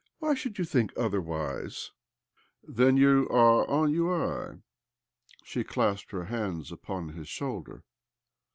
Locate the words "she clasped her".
5.45-6.25